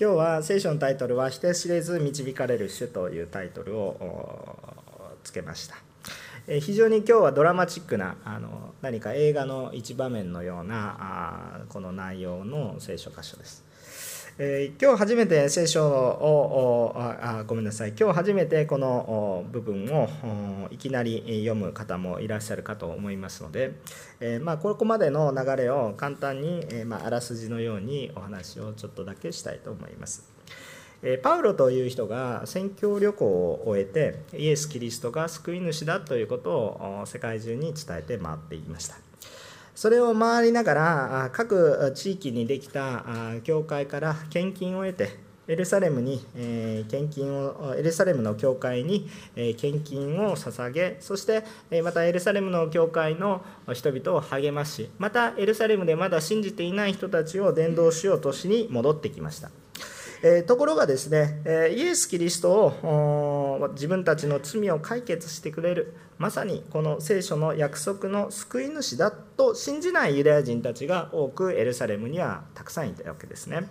[0.00, 4.56] 今日は聖書のタイトルは「否定知れず導かれる主」というタイトルを
[5.22, 5.76] つけました。
[6.58, 13.62] 非常に今日はドラマチックなあの何か映画の一場面のようなあこの内容の聖書箇所です。
[14.42, 20.08] えー、今日初めて聖書をあごめんなさい今日初めてこの部分を
[20.70, 23.72] いきなり読む方もいらっしゃるかと思いますので、
[24.18, 30.26] えー、まあ、ここまでの流れを簡単に、えー、まあ、あらすじのようにお話をちょっとだけしたいと思います。
[31.02, 39.09] えパウロという人が宣教旅行を終えてイエス・キリストが救い主だということを世界中に伝えて回っていました。
[39.80, 43.02] それを回りながら各地域にできた
[43.44, 45.08] 教会から献金を得て
[45.48, 46.22] エルサレムに
[46.90, 49.08] 献金をエルサレムの教会に
[49.56, 51.44] 献金を捧げそして
[51.82, 53.40] またエルサレムの教会の
[53.72, 59.50] 人々を励ましまたエルサレムでまだ信じていない人たちを伝道しようとしに戻ってきました。
[60.46, 61.40] ところがですね、
[61.74, 73.66] イエス・キリストを自分たちの罪を解決してくれるまさにこの聖書の約束の救い主だと信じないユダヤ人たちが多くエルサレムにはたくさんいたわけですね。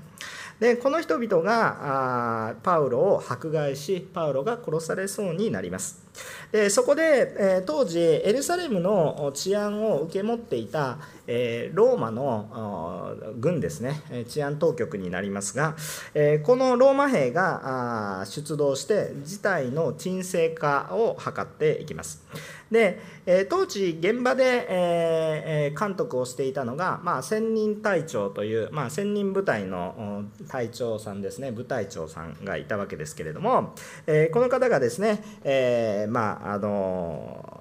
[0.59, 6.03] でこの人々がパウロを迫害しパウロが殺されそうになります。
[6.51, 10.97] でそこで、え当時エルサレムの治安を受け持っていた、
[11.31, 15.75] えローマの軍ですね治安当局になりますが、
[16.15, 22.23] えこのローマ兵が出動して事態の沈静化を図っていきます。
[22.71, 33.75] で、え当時現場で、え監督をしていたのが、まあ、千人隊長という、まあ、千人部隊の隊長さんですね部隊長さんがいたわけですけれども、
[34.07, 37.58] えこの方がですね、えまああの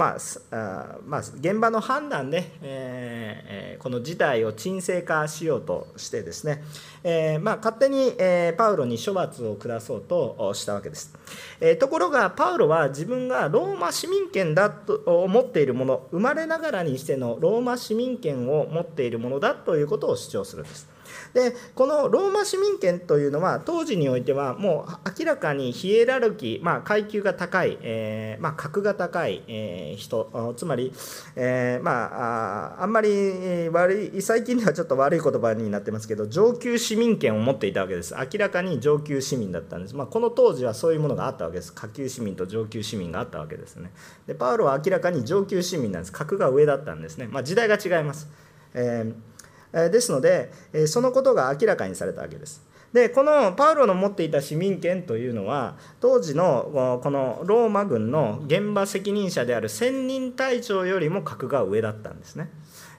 [0.00, 0.16] ま
[0.50, 6.64] あまあ、現場の判断で、えー、この事態を沈静化しようとしてですね、
[7.04, 11.12] えーまあ、勝手に、えー、パウロに処罰を下そうとしたわけです、
[11.60, 20.88] え、ところがパウロは自分がローマ市民権だと思っているもの生まれながらにしてのローマ市民権を持っているものだということを主張するんです。
[21.34, 30.92] でこのローマ市民権というのは当時においてはもう明らかにヒエラルキー、まあ、階級が高い、えーまあ、格が高い、えー、人つまり、
[31.36, 38.14] えー、まああんまり悪い最近ではちょっと悪い言葉になってますけど上級市民権を持っていたわけです。
[38.14, 41.72] 明らかに上級市民だったんです、まあ、この当時はそういうものがあったわけです。
[41.72, 43.92] 下級市民と上級市民があったわけですね。
[44.26, 46.12] でパウロは明らかに上級市民なんです。
[46.12, 48.28] 格が上だったんですね、まあ、時代が違います、
[48.74, 49.29] えー
[49.72, 50.50] ですので
[50.86, 62.50] そのことが明らかにされたわけですでこのパウロの持っていた市民権というのは当時のこのローマ軍の現場責任者である千人隊長よりも格が上だったんですね。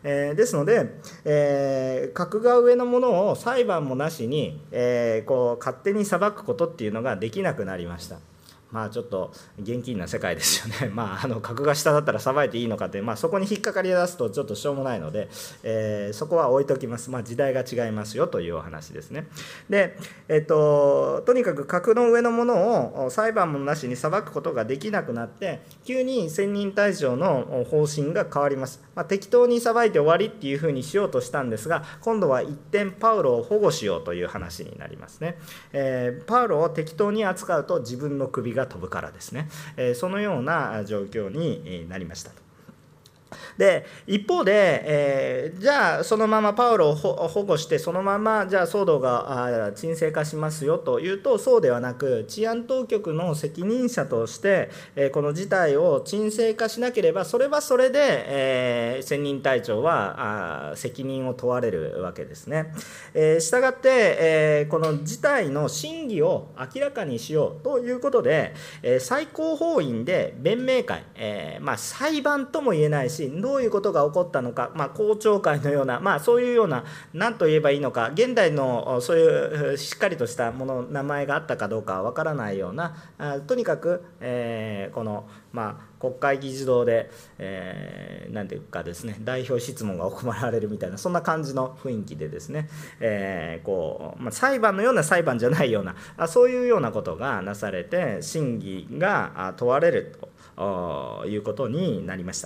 [0.03, 0.95] えー、ですので、
[1.25, 8.17] えー、格が上のものを裁判もなしに、えー、こう勝手に裁くことっていうのができなくなりました。
[8.71, 15.29] まあちょっと現金な世界ですよね、 まあ、あの格が下だったらさばいていいのかって、まあ、そこに引っかかり出すとちょっとしょうもないので、
[15.63, 19.27] えー、そこは置いときます、まあ、時代が違いますよというお話ですね。
[19.69, 28.81] で、えっと、とにかく格の上のものを裁判もなしに裁くことができなくなって、急に専任対象の方針が変わります。
[28.95, 35.37] まあ、適当に裁いて終わりっていうふうにしようとしたんですが、今度は一点パウロを保護しようという話になりますね。
[35.73, 42.40] えー、パウロを適当に扱うと自分の首がが飛ぶからですね、えそのような状況になりました。
[43.61, 62.73] で一方で、えー、じゃあそのままパウロを保護してそのままじゃあ騒動が沈静化しますよというとそうではなく治安当局の責任者として、えー、この事態を沈静化しなければそれはそれで、えー、専任隊長はあ責任を問われるわけですね。
[63.13, 82.95] えー、したがって、えー、この事態の真偽を明らかにしようということで、えー、最高法院で弁明会、えーまあ、裁判とも言えないしどどういうことが起こったのか、まあ、公聴会のような、まあ、そういうような何と言えばいいのか現代のそういうしっかりとしたもの名前があったかどうかは分からないような
[83.47, 92.69] とにかく、えー、この、まあ、国会議事堂で、えー、ていうかですね代表質問が行われるみたいなそんな感じの雰囲気でですね、
[92.99, 100.31] えー、こうまあ、裁判のような裁判じゃないようなあそういうようなことがなされて審議が問われると。
[101.25, 102.45] いうことになりまし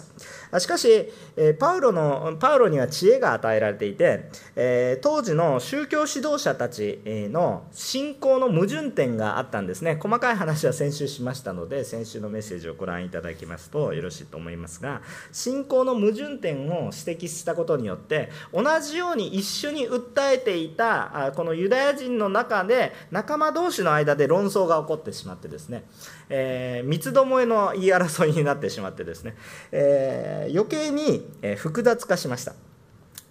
[0.52, 15.02] たしかしえパウロのパウロには知恵が与えられていてえ当時の宗教指導者たちの信仰の矛盾点があったんですね細かい話は先週しましたので先週のメッセージをご覧覧いただきますとよろしいと思いますが
[15.32, 25.86] 信仰の矛盾点を指摘したことによって同じように一緒に訴えていたこのユダヤ人の中で仲間同士の間で論争が起こってしまってですね、
[26.30, 29.36] えー、三つどもえの言い争いになってしまってですね、
[29.72, 31.26] えー、余計に
[31.58, 32.54] 複雑化しました。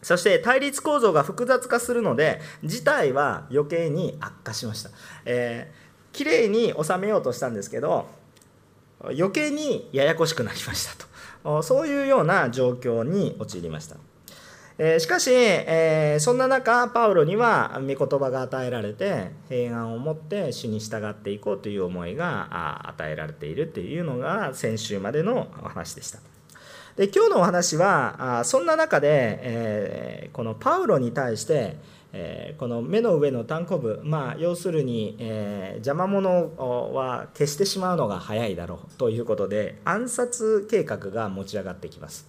[0.02, 4.90] そして対立構造が複雑化するので事態は余計に悪化しました。
[5.24, 8.06] えー、きれいに収めようとしたんですけど
[9.10, 11.04] 余計にややこしくなりました
[11.44, 13.96] と そういうような状況に陥りました。
[14.76, 26.18] え、しかし、え、そんな中パウロには御言葉が与えられて平安を持って主に従っていこうという思いが与えられているというのが先週までのお話でした。
[26.96, 29.08] で今日のお話はあそんな中で、
[29.42, 31.76] えー、このパウロに対して、
[32.16, 42.28] えー、この目の上の単行部、まあ、要するに、えー、邪魔者は消してしまうのが早いだろうということで暗殺計画が持ち上がってきます。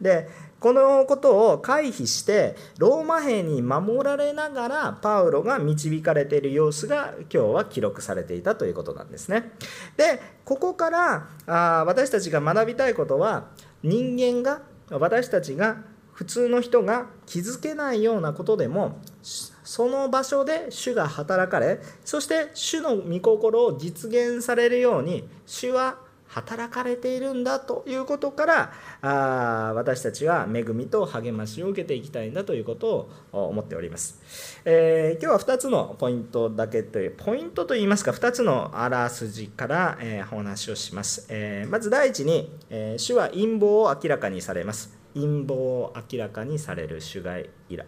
[0.00, 0.28] で
[0.60, 9.52] このことを回避してローマ兵に守られながらパウロが導かれている様子が今日は記録されていたということなんですね。
[9.96, 13.48] でここからあ私たちが学びたいことは
[13.82, 15.78] 人間が私たちが
[16.16, 25.98] 普通の人が気づけないようなことでもその場所で主が働かれそして主の御心を実現されるように主は
[26.28, 28.72] 働かれているんだということから
[29.02, 34.18] あ私たちは恵みと励ましを受けていきたいんだということを思っております、
[34.64, 45.05] えー、今日は2つのポイントだけというポイントといいますか2つのあらすじから、えー、お話をします、えー、まず第一に、え主は陰謀を明らかにされます。
[45.16, 47.84] 陰謀を明らかにされる主がいら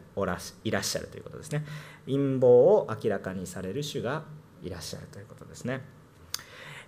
[0.80, 1.64] っしゃるということですね。
[2.06, 4.24] 陰謀を明らかにされる主が
[4.62, 5.98] いらっしゃるということですね。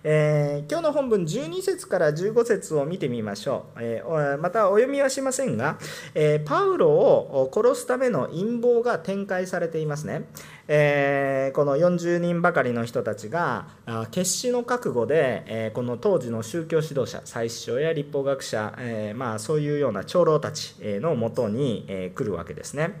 [0.03, 5.77] えー、今日の本文12節から15節を見てみましょう、えー、またお読みはしませんが、
[6.15, 10.25] えー、パウロを殺すための陰謀が展開されていますね、
[10.67, 13.67] えー、この40人ばかりの人たちが
[14.11, 22.91] 決死の覚悟で、えー、この当時の宗教指導者最首長や立法学者、えー、まあ、そういうような長老たちのもとに、え来るわけですね。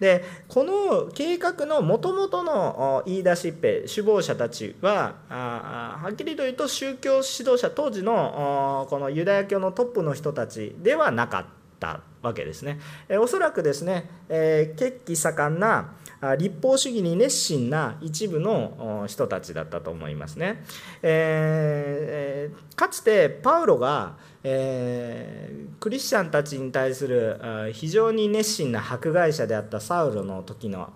[0.00, 11.46] でこの計画のもともとの言い出しっぺ首謀者たちははっきりと言うと宗教指導者当時のこのユダヤ教のトップの人たちではなかっ
[11.80, 12.78] たわけですね。
[13.08, 15.94] えおそらくですね、えー、血気盛んな
[16.38, 20.64] 立法主義に熱心な一部の人たちだったと思いますね。
[21.02, 30.92] えー、かつてパウロが、えー、クリスチャンたちに対する非常に熱心な迫害者であったサウロの時の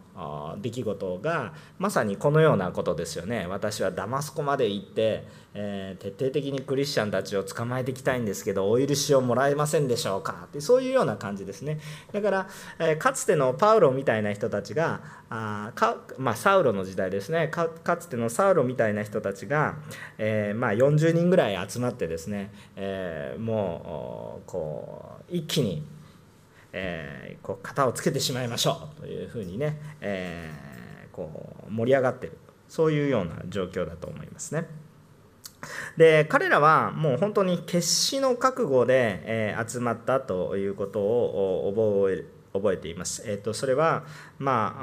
[0.60, 11.78] 出来事がまさにこのようなことですよね私はダマスコまで行って、えー、徹底的にクリスチャンたちを捕まえていきたいんですけどお許しをもらえませんでしょうかってそういうようなな感じですね。
[12.12, 12.48] だから、
[12.78, 15.00] え、かつてのパウロみたいな人たちが
[15.30, 17.48] あか、まあ、サウロの時代ですね。
[17.48, 19.76] かつてのサウロみたいな人たちが、
[20.18, 25.86] えー、まあ、40人ぐらい集まってですね、えもうこう一気に
[26.72, 29.00] えー、こう型をつけてしまいましょう。
[29.00, 30.50] というふうにね、え、
[31.12, 32.38] こう盛り上がってる。
[32.68, 34.66] そういうような状況だと思いますね。
[35.96, 43.22] で彼らはもう本当に決死の覚悟で、えー、集まったということを覚え覚えています。
[43.26, 44.04] えーと、それは、
[44.38, 44.76] ま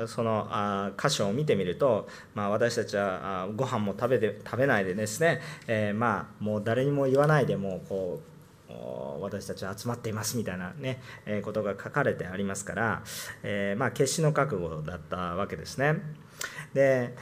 [0.00, 8.36] あ、あそのあ箇所を見てみると、まあ、私たちはあご飯も食べて食べないでですね、えー、まあ、もう誰にも言わないでもうこう
[9.20, 13.02] 私たちは集まっていますみたいなね、えことが書かれてありますから、
[13.42, 16.02] えー、まあ、決死の覚悟だったわけですね。
[16.74, 17.14] で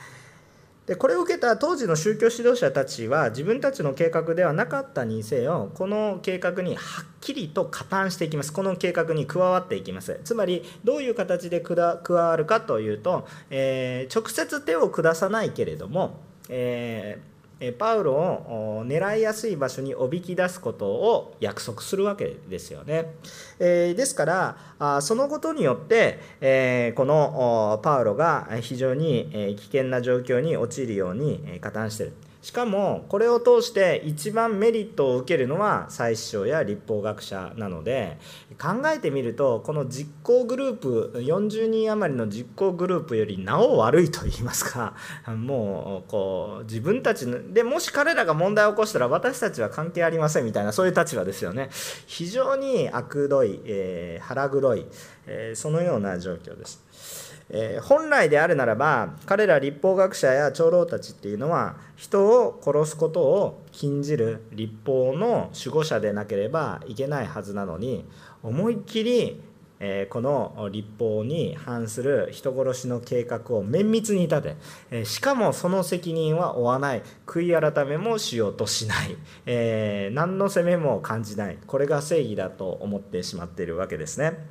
[0.87, 8.53] でこれを受けた当時の宗教指導者たちは自分たちの計画ではなかったにせよこの計画にはっきりと加担していきます。
[8.53, 10.21] この計画に加わっていきます。
[10.25, 17.34] つまりどういう形で加わるかというと、えー、直接手を下さないけれども、えー
[17.79, 23.15] パウロを狙いやすい場所におびき出すことを約束するわけですよね。
[23.59, 32.13] ですからそのことによってこのパウロが非常に危険な状況に陥るように加担している。
[32.45, 38.19] しかもこれを通して一番メリットを受けるのは祭司長や立法学者なので
[38.61, 44.93] 考えてみるとこの実行グループ40人余りの実行グループよりなお悪いと言いますか
[45.27, 51.71] もうこう自分たちでもし彼らが問題を起こしたら私たちは関係ありませんみたいなそういう立場ですよね
[52.05, 54.85] 非常に悪どい、えー、腹黒い、
[55.27, 56.84] えー、そのような状況です。
[57.51, 68.05] えー、本来であるならば彼ら立法学者や長老たちっていうのは人を殺すことを禁じる立法の守護者でなければいけないはずなのに
[68.43, 69.41] 思いっきり
[69.81, 74.57] えこの立法に反する人殺しの計画を綿密に立て、
[74.91, 81.59] えしかもその責任は負わない悔い改めもしようとしない、えー、何の責めも感じない。
[81.67, 84.47] これが正義だと思ってしまっているわけですね、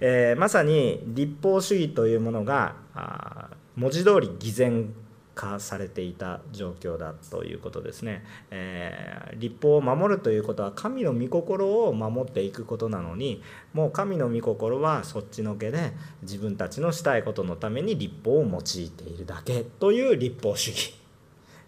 [0.00, 2.74] えー、まさに立法主義というものが
[3.76, 4.92] 文字通り偽善
[5.36, 13.42] 化されていた状況だということですね、えー、立法を守るということは神の御心を守っていくことなのに
[13.74, 21.05] もう神の御心はそっちのけで自分たちのしたいことのために立法を用いているだけという立法主義。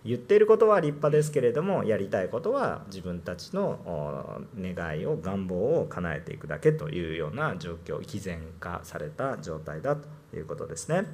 [0.08, 11.04] 言っていることは立派ですけれどもやりたいことは自分たちの願いを願望を叶えていくだけというような状況毅然化された状態だということですね。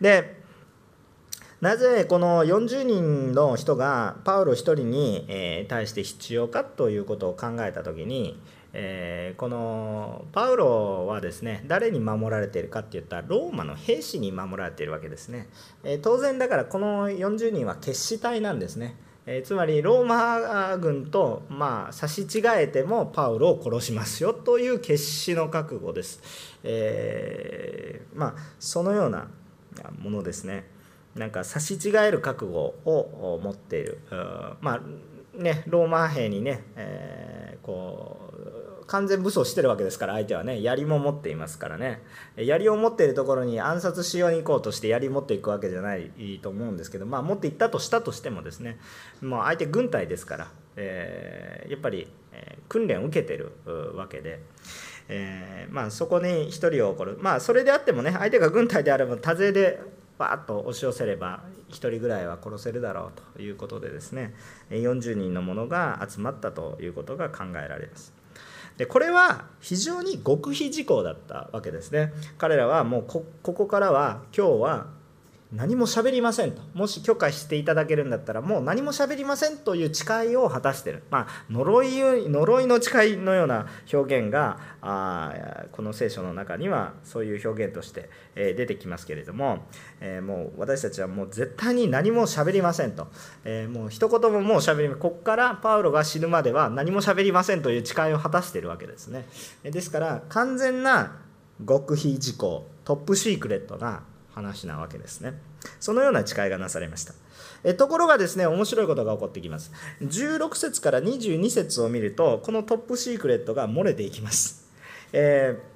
[0.00, 0.44] で
[1.62, 8.38] なぜこの40人の人がパウロ1人に対して必要かということを考えた時に
[8.78, 15.48] えこのパウロはですね誰に守られているかっていったらローマの兵士に守られているわけですね。
[15.82, 18.96] え当然だからこの40人は決死隊なんですね。
[19.24, 26.20] えつまりローマ軍とまあ差し違えてもパウロを殺しますよという決死の覚悟です、
[26.62, 29.26] え、まあそのような
[29.98, 30.66] ものですね。
[31.14, 34.00] なんか差し違える覚悟を持っている。
[34.60, 34.80] まあ
[35.34, 38.15] ねローマ兵にね、え、こう
[38.86, 42.02] 完全武装してるわけですから相手はね槍も持っていますからね
[42.36, 46.10] 槍を持っているところに暗殺しように行こうとして槍持っていくわけじゃない
[46.42, 48.78] と思うんですけどまあ持っていったとしたとしてもですね
[49.22, 53.52] もう相手軍隊ですから、えー、やっぱり、え訓練を受けてる
[53.94, 54.40] わけで。
[55.08, 59.78] えー、まあ、そこに1人を怒る、まあ、それであってもね相手が軍隊であれば多勢で
[60.18, 64.34] バーッと押し寄せれば1人ぐらいは殺せるだろうということでですね
[64.70, 68.25] 40人の者が集まったということが考えられます。
[68.76, 72.12] でこれは非常に極秘事項だったわけですね。
[72.36, 74.95] 彼らはもうここからは今日は
[75.52, 76.60] 何も喋りませんと。
[76.74, 89.66] もし許可していただけるんだったらもう何も喋りませんという誓いを果たしてる、まあ、呪い呪いの誓いのような表現があこの聖書の中にはそういう表現として、え出てきますけれども、
[90.00, 93.08] えー、もう私たちはもう絶対に何も喋りませんと、
[93.44, 99.24] えー、もう一言ももう喋りここからパウロが死ぬまでは何も喋りませんという誓いを果たしてるわけですね。
[99.62, 101.18] ですから完全な
[101.66, 104.02] 極秘事項トップシークレットな
[104.36, 105.32] 話なわけですね。
[105.80, 107.14] そのような誓いがなされました。
[107.64, 109.72] えところがですね、面白いことが起こってきます。
[110.02, 114.70] 16節から22節を見ると、このトップシークレットが漏れていきます。
[115.12, 115.75] えー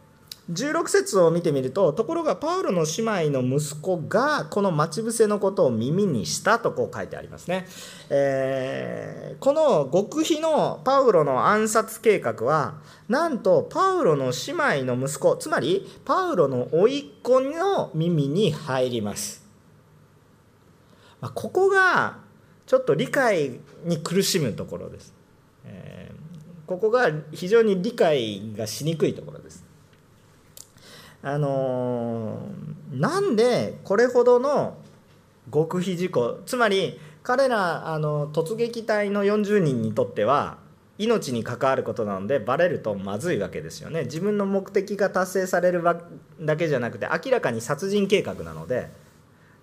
[0.51, 7.67] 16節を見てみるとところがパウロの姉妹の息子がこの待ち伏せのことを耳にしたとこう書いてありますね、
[8.09, 12.75] えー、この極秘のパウロの暗殺計画は
[13.09, 19.47] なんとパウロの姉妹の息子つまりパウロの甥っ子の耳に入ります、
[21.21, 22.19] ま、ここが
[22.67, 25.15] ちょっと理解に苦しむところです、
[25.65, 29.60] えー、ここが非常に理解がしにくいところです。
[31.23, 34.77] あのー、なんでこれほどの
[35.53, 40.59] 極秘事故つまり彼らあの突撃隊の40人にとっては
[40.97, 44.05] 命に関わることなのでバレるとまずいわけですよね。
[44.05, 45.83] 自分の目的が達成される
[46.41, 48.91] だけじゃなくて明らかに殺人計画なので、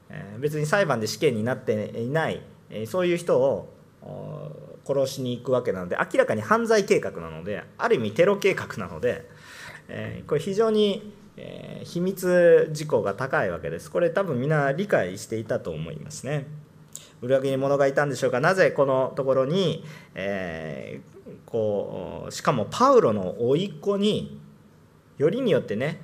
[0.09, 3.71] えー、別に裁判で死刑になっていない、えー、そういう人を
[4.83, 9.29] 殺しに行くわけなので明らかに犯罪計画なのである意味テロ計画なので、
[9.89, 13.89] えー、これ非常にえー、秘密事項が高いわけです。
[13.89, 16.47] これ多分みんな理解していたと思いますね。
[17.21, 24.39] 裏切り者がいたんでしょうかなぜこのところに、えー、こうしかもパウロの甥っ子に
[25.17, 25.99] よりによってね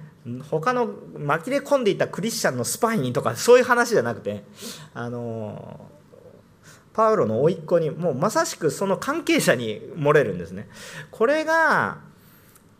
[0.50, 4.44] 他の紛れ込んでいたクリスチャンのスパイにとかそういう話じゃなくて
[4.94, 5.88] あの
[6.94, 10.70] パウロの甥っ子にもうまさしくその関係者に漏れるんですね。
[11.12, 11.98] これが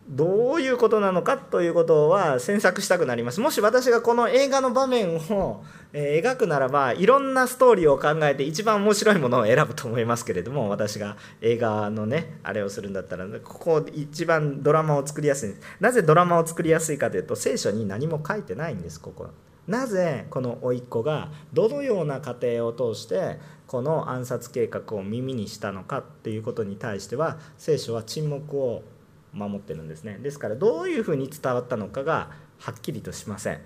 [0.08, 3.40] どういうことなのかということは詮索したくなります。
[3.40, 15.54] もし私がこの映画の場面を描くならばいろんなストーリーを考えて一番面白いものを選ぶと思いますけれども私が映画のねあれをするんだったらここ一番ドラマを作りやすい。
[15.80, 19.28] なぜドラマを作りやすいかというと聖書に何も書いてないんですここ。
[19.66, 28.82] なぜこの甥っ子がどのような過程を通してこの暗殺計画を耳にしたのかっていうことに対しては聖書は沈黙を
[29.34, 30.18] 守ってるんですね。
[30.22, 33.60] ですからどういうふうに伝わったのかがはっきりとしません、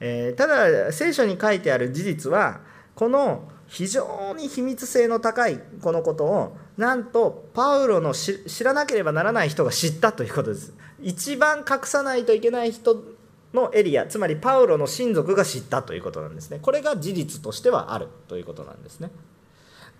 [0.00, 2.60] えー、ただ聖書に書いてある事実は
[2.94, 10.74] この非常に秘密性の高いこのことをなんとパウロの知らなければならない人が知ったということです。
[11.00, 13.02] 一番隠さないといけない人
[13.54, 16.58] のエリアつまりパウロの親族が知ったということなんですね。
[16.60, 19.10] これが事実としてはあるということなんですね。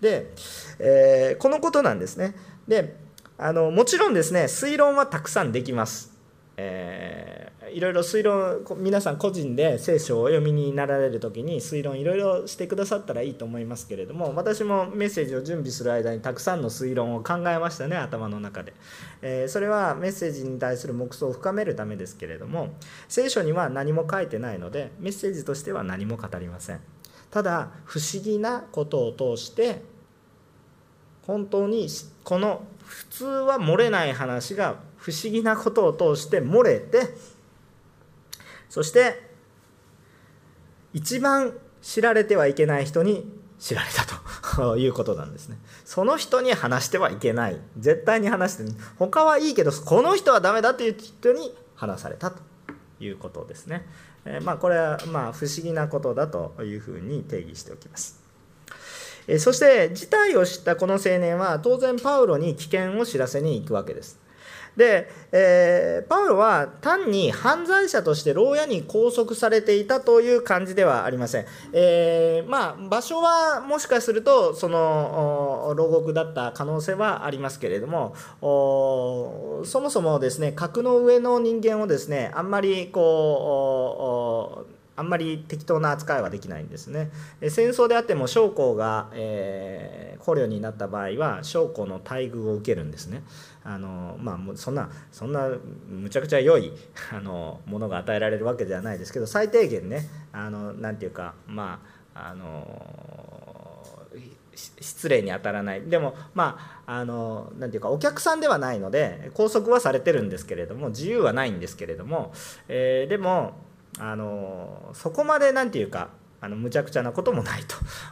[0.01, 0.31] で、
[0.79, 2.35] えー、このことなんですね。
[2.67, 2.95] で
[3.43, 6.11] あのもちろんですね推論はたくさんできます。
[6.57, 18.73] えー、いろいろ推論皆さん個人で聖書をお読みになられる時に推論いろいろしてくださったらいいと思いますけれども私もメッセージを準備する間にたくさんの推論を考えましたね頭の中で、
[19.23, 22.75] えー、それはメッセージに対する目想を深めるためですけれども
[23.07, 26.81] 聖書には何も書いてないのでメッセージとしては何も語りません。
[27.31, 29.81] ただ不思議なことを通して
[31.25, 31.87] 本当に
[32.23, 37.15] この普通は漏れない話が不思議なことを通して漏れて
[38.69, 39.31] そして
[40.93, 44.05] 一番知られてはいけない人に知られた
[44.55, 45.57] と いうことなんですね。
[45.85, 47.59] その人に話してはいけない。
[47.77, 48.63] 絶対に話して、
[48.97, 52.39] 他はいいけど、この人はダメだという人に話されたと
[52.99, 53.87] いうことですね。
[54.25, 58.20] えー、まあ、これはまあ不思議なことだというふうに定義しておきます。
[59.27, 64.19] えそして事態を知ったこの青年は当然パウロに危険を知らせに行くわけです。
[64.75, 71.45] で、えー、パウロは単に犯罪者として牢屋に拘束されていたという感じではありません。
[71.73, 87.09] えー、まあ、場所はもしかするとその牢獄だった可能性はありますけれどもそもそもですね格の上の人間をですねあんまりこうあんまり適当な扱いはできないんですね。
[87.49, 93.23] 戦争であっても将校が、えー、捕虜になった場合は将校の待遇を受けるんですね。
[93.63, 95.49] あのまあ、そんなそんな
[95.89, 96.71] むちゃくちゃ良い
[97.11, 101.79] あのものが与えられるわけではないですけど最低限ねあのなんていうかま
[102.13, 103.81] ああの
[104.55, 112.33] 失礼に当たらないでもまああのなんていうかお客さんではないので拘束はされてるんですけれども自由はないんですけれども、
[112.67, 113.53] えー、でも
[113.99, 116.09] あのそこまで何て言うか
[116.43, 117.61] あの無茶苦茶なこともない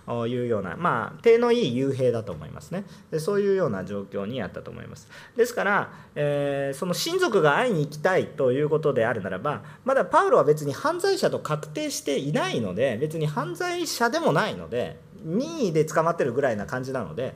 [0.05, 3.19] と いうような、まあ、手のいい幽閉だと思いますねで。
[3.19, 5.07] そういうような状況にあったと思います。
[5.35, 17.35] ですから、えー、その親族が会いに行きたいということであるならば、まだパウロは別に犯罪者と確定していないので、別に犯罪者でもないので、任意で捕まってるぐらいな感じなので、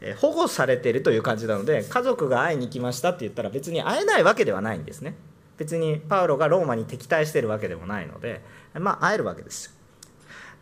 [0.00, 5.16] えー、保護されてるという感じなので、家族が会いに来ましたって言ったら別に会えないわけではないんですね。
[5.58, 8.42] 別にパウロがローマに敵対してるわけでもないので、
[8.74, 9.72] まあ、会えるわけですよ。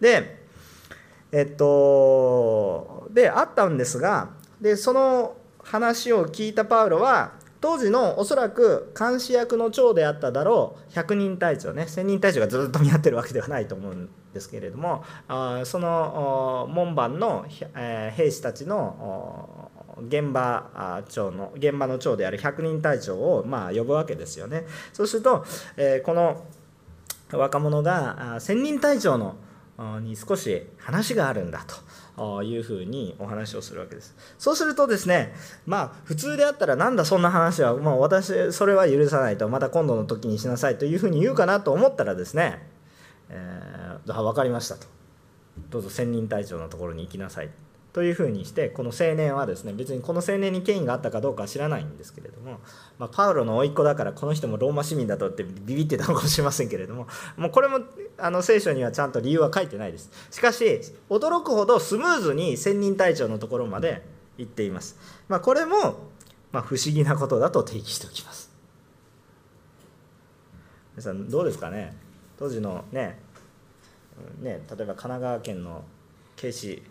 [0.01, 0.45] で、
[1.33, 4.31] えっと、で、あったんですが、
[4.61, 19.66] で、その話を聞いたパウロは、当時のおそらく監視役の長であっただろう100人隊長ね1000人隊長がずっと見合ってるわけではないと思うんですけれどもあその門番の、え兵士たちの
[19.99, 24.65] 現場長の現場の長である百人隊長をま呼ぶわけですよね。
[24.93, 25.45] そうすると、
[25.77, 26.45] えこの
[27.33, 29.37] 若者が千人隊長の
[30.01, 31.65] に少し話があるんだ
[32.17, 34.15] というふうにお話をするわけです。
[34.39, 35.35] そうするとですね
[35.67, 42.67] まあ普通であったらなんだそんな話はもう私それは許さないとまた今度の時にしなさいというふうに言うかなと思ったらですね、
[43.29, 44.87] えー、分かりましたと。
[45.71, 47.51] どうぞ千人隊長のところに行きなさい。
[47.97, 52.59] というふうにしてこの青年はですね別にこの青年に権威があったかどうかは知らないんですけれども、
[52.99, 57.07] まあ、パウロの甥っ子だからこの人もローマ市民だとってビビってたのかもしれませんけれども
[57.39, 57.81] もうこれも
[58.19, 60.11] あの聖書にはちゃんと理由は書いてないです。
[60.31, 64.03] しかし驚くほどスムーズに千人隊長のところまで
[64.37, 65.97] 行っています、まあ、これも、
[66.53, 68.51] まあ、不思議なことだと提起しておきます。
[70.97, 71.97] 皆さんどうですかね？
[72.39, 73.19] 当時のね
[74.43, 75.83] ね例えば神奈川県の
[76.37, 76.83] 警視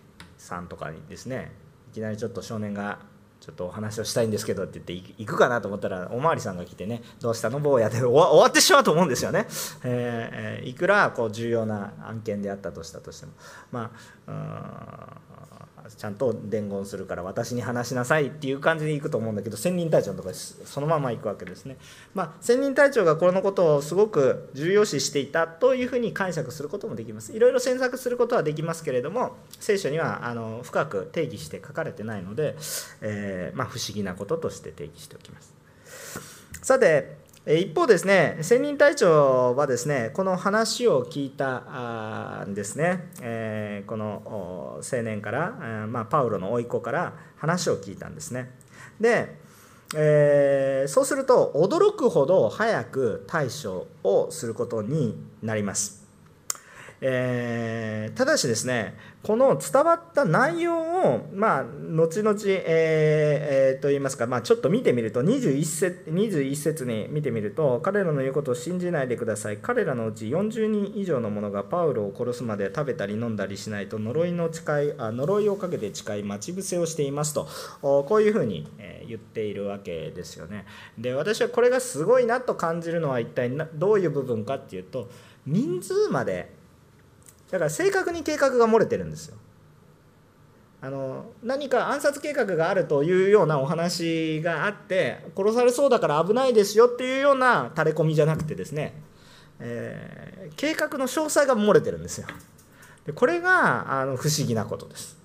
[0.45, 1.51] さんとかにですね
[1.91, 2.99] いきなりちょっと少年が
[3.41, 9.45] ちょっとお話をしたいんですけどって言って行くかなと思ったらお巡りさんが来てねどうしたの坊やで終わってしまうと思うんですよね、
[9.83, 13.33] えー、いくらこう重要な案件であったとしたとしても。
[13.71, 13.91] ま
[14.27, 15.34] あ
[15.89, 21.77] ちゃんと伝言するから私に話しなさいっていう感じで行くと思うんだけど千人隊長のとこそのまま行くわけですね。
[22.13, 27.33] まあ、千人隊長がこのことをすごく重要視していたというふうに解釈することもできます。
[27.33, 32.55] いろいろ詮索することはできますけれども聖書にはあの深く定義して書かれてないので、
[33.01, 35.53] えー、まあ、不思議なこととして定義しておきます。
[36.61, 45.51] さて一方ですね、専任隊長はですね、この話を聞いたんですね、え、この青年から、
[45.87, 48.49] まあ、パウロの甥っ子から話を聞いたんですね。
[48.99, 49.35] で、
[49.95, 56.04] えー、そうすると、驚くほど早く対処をすることになります。
[57.01, 69.57] えー、ただしですねこの伝わった内容をまあ後々、えーえー、と言いますか、まあ、ちょっと見てみると21節 ,21 節に見てみると彼らの言うことを信じないでください。
[69.57, 77.47] 彼らのうち40人以上の者がパウロを殺すまで食べたり飲んだりしないと呪いの誓いあ呪いをかけて誓い待ち伏せをしていますと
[77.81, 78.67] こういうふうに
[79.07, 80.65] 言っているわけですよね。
[80.97, 85.09] で私はこれがすごいなと感じるのは一体どういう部分かっていうと
[85.45, 86.54] 人数まで
[87.51, 89.37] だから正確に計画が漏れてるんですよ。
[90.81, 98.93] あの何か暗殺計画があるというようなお話があって殺されそうだから危ないですよっていうような垂れ込みじゃなくてですね、
[99.59, 102.27] えー、計画の詳細が漏れてるんですよ。
[103.05, 105.17] でこれがあの不思議なことです。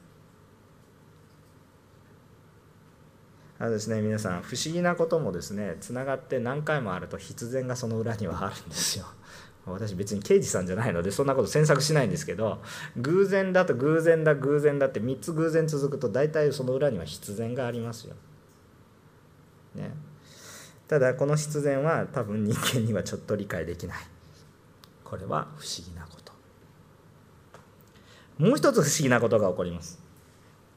[3.58, 9.04] あのですね皆さん不思議なこともですねつながって何回もあると必然がその裏にはあるんですよ。
[9.66, 12.60] 私別に刑事さんじゃないのでそんなこと詮索しないんですけど
[12.96, 18.14] 偶然だと偶然だ偶然だって3つ偶然続くと大体その裏には必然がありますよ。
[19.74, 19.92] ね、
[20.88, 23.98] ただこの必然は多分人間にはちょっと理解できない。
[25.04, 26.32] これは不思議なこと。
[28.38, 30.00] もう一つ不思議なことが起こります。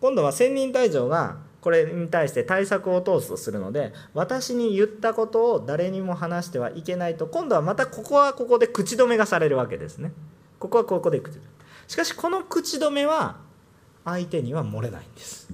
[0.01, 10.11] 今度は千人隊長がこれに対して対策を通すとするので私に言ったことを誰にも話してはいけないと今度はまたここはここで口止めがされるわけですね。
[10.59, 11.47] ここはここで口止め。
[11.87, 13.37] しかしこの口止めは
[14.03, 15.53] 相手には漏れないんです。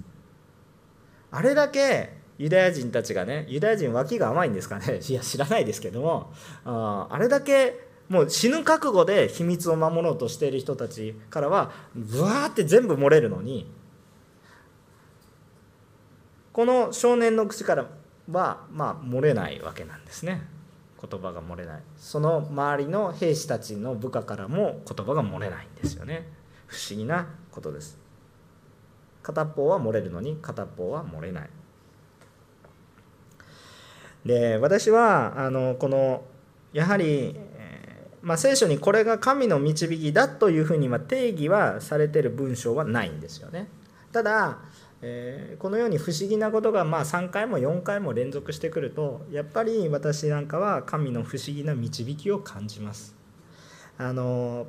[1.29, 5.01] あれだけユダヤ人たちがねユダヤ人脇が甘いんですかね。
[5.07, 6.33] いや知らないですけども
[6.65, 13.71] ああれだけもう死ぬ覚悟で秘密を守ろうとしている人たちからはブワーって全部漏れるのに
[16.53, 17.85] この少年の口から
[18.31, 20.41] はまあ漏れないわけなんですね。
[21.01, 21.81] 言葉が漏れない。
[21.97, 26.27] その周りの兵士たちの部下からも言葉が漏れないんですよね。
[26.67, 27.97] 不思議なことです。
[29.23, 31.49] 片方は漏れるのに片方は漏れない。
[34.25, 36.23] で私はあのこの
[36.73, 37.35] やはり、
[38.21, 43.69] まあ、聖書にこれが神の導きだというふうに定義はされてる文章はないんですよね。
[44.11, 44.59] ただ
[45.01, 53.15] えー、このように不思議なことがまあ3回も4回も連続してくるとやっぱり私なんかは神の不思議な導きを感じます。
[53.97, 54.67] あの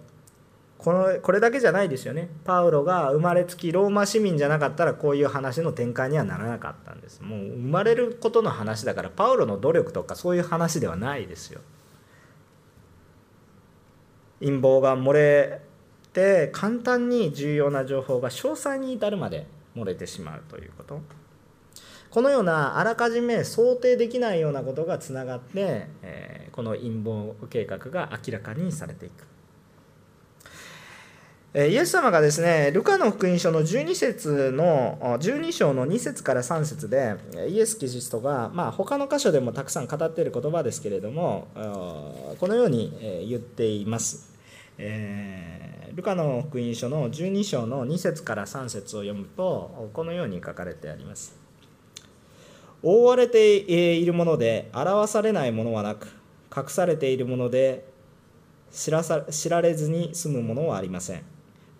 [0.78, 2.30] このこれだけじゃないですよね。
[2.44, 7.20] パウロが生まれつきローマ市民じゃなかったらこういう話の展開にはならなかったんです。
[7.22, 11.60] もう生まれることの話だからパウロの努力とかそういう話ではないですよ。
[14.40, 15.60] 陰謀が漏れ
[16.14, 21.00] て簡単に重要な情報が詳細に至るまで漏れてしまうということ
[22.11, 29.30] このようなあらかじめ想定できないようなことがつながって、えこの陰謀計画が明らかにされていく
[31.52, 37.16] イエス様がですね、ルカの福音書の12節の、12章の2節から3節で、
[37.48, 41.48] イエス・キリストが、まあ、他の箇所でもたくさん語っている言葉ですけれども、
[42.38, 44.29] このように言っています。
[44.80, 51.36] えールカの福音書の12章の2節から3節を読むとこのように書かれてあります。
[52.82, 56.06] 覆われているもので表されないものはなく
[56.56, 57.84] 隠されているもので
[58.70, 61.22] 知らさ知られずに済むものはありません。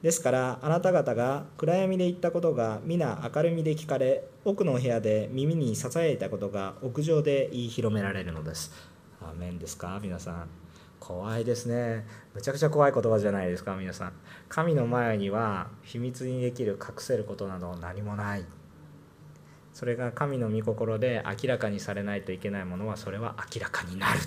[0.03, 8.73] ですからあなた方が暗闇で言ったことが皆明るみで聞かれ奥の部屋で耳にささやいたことが屋上で言い広められるのです。
[9.23, 10.01] アーメンですか？
[10.03, 10.60] 皆さん。
[11.11, 12.07] 怖いですね。
[12.35, 14.13] むちゃくちゃ怖い言葉じゃないですか皆さん。
[14.49, 18.45] 神の前には秘密にできる隠せることなど何もない。
[19.75, 24.21] それが神の御心で明らかにされないといけないものはそれは明らかになる。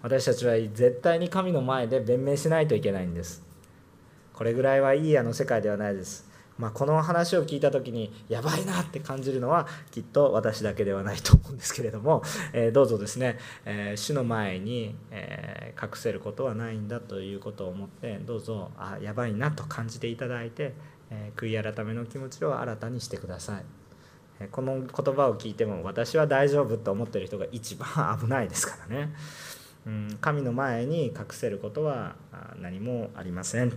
[0.00, 3.42] 私たちは絶対に神の前で弁明しないといけないんです。
[4.32, 6.26] これぐらいはいいあの世界ではないです。
[6.62, 12.22] まあ、この話を聞いた時にやばいなって感じるのはきっと私だけではないと思うんですけれども、
[12.54, 20.74] えー、どうぞですね、えー、主の前に、えー、隠せることはないんだということを思ってどうぞあやばいなと感じていただいて、
[21.10, 23.64] え悔い改めの気持ちを新たにしてください。
[24.52, 29.12] この言葉を聞いても私は大丈夫と思ってる人が一番危ないですからね。
[29.84, 32.14] うん、神の前に隠せることは
[32.60, 33.72] 何もありません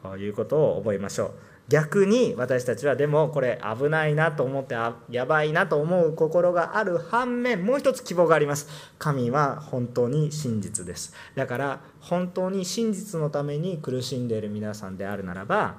[0.00, 1.51] ということを覚えましょう。
[1.68, 4.74] 逆に私たちはでもこれ危ないなと思って
[5.10, 8.68] やばいなと思う心がある反面もう一つ希望があります。
[8.98, 11.14] 神は本当に真実です。
[11.34, 15.76] だから本当に真実のために苦しんでいる皆さんであるならば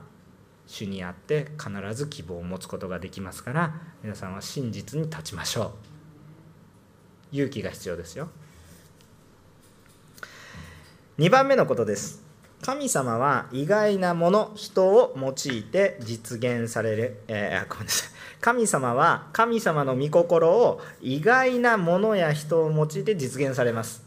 [0.65, 5.71] 主にあって必ず希望を持つことができますから皆さんは真実に立ちましょう。
[7.33, 8.29] 勇気が必要ですよ。
[11.19, 12.22] 2番目のことです。
[12.63, 18.09] 神様は意外なもの人を用いて実現される、えー、ごめんなさい。
[18.39, 24.05] 神様は神様の御心を意外なものや人を用いて実現されます。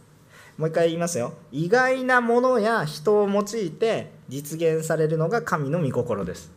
[0.57, 1.35] もう一回言いますよ。
[1.53, 6.51] 意外なものや人を用いて実現されるのが神の御心です。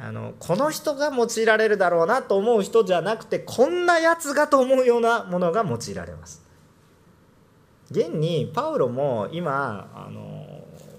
[0.00, 6.42] あのこの人が用いられるだろうなと思う人じゃなくてこんなやつがと思うようなものが用いられます。
[7.92, 10.46] 現にパウロも今あの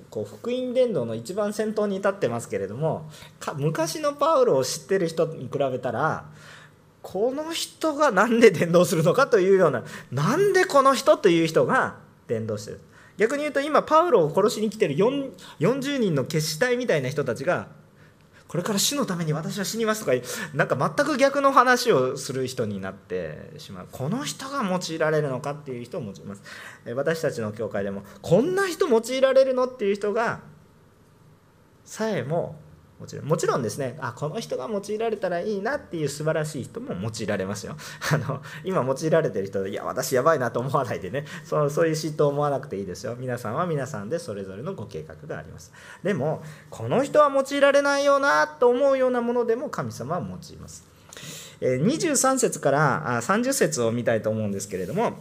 [0.10, 3.10] こう福音伝道の一番先頭に立ってますけれども
[3.58, 6.26] 昔のパウロを知ってる人に比べたら
[7.02, 12.80] この人が何で伝道するのかというようななんでこの人という人が伝道してる。
[13.18, 17.68] 逆に言うと今パウロを殺しに来てる40人の決死隊みたいな人たちが
[18.54, 23.88] これから死のために私は死にますとかなんか全く逆の話をする人になってしまう。
[23.92, 26.44] この人が用いられるのかっていう人を用います。
[26.94, 30.42] 私たちの教会でもこんな人用いられるのっていう人が
[31.84, 32.56] さえも
[33.04, 33.98] もちろんもちろんですね。
[34.00, 37.76] あこの人が用いられたらいいなっていう素晴らしい人も用いられますよ。
[38.12, 41.26] あの今用いられてる人いや私やばいなと思わないでね。
[41.44, 43.16] そうそういう嫉妬を思わなくていいですよ。
[43.18, 45.74] 皆さんは皆さんでそれぞれのご計画があります。
[46.02, 50.86] でもこの人は用いられないよなと思うようなものでも神様は用います。
[51.62, 55.14] 23節から30節を見たいと思うんですけれども